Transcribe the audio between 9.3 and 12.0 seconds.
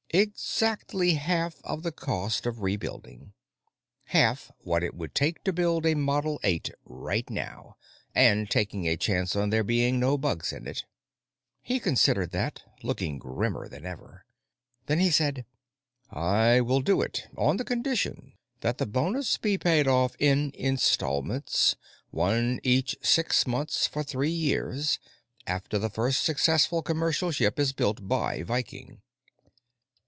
on there being no bugs in it." He